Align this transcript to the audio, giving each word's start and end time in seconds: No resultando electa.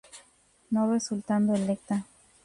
No 0.71 0.91
resultando 0.91 1.53
electa. 1.53 2.07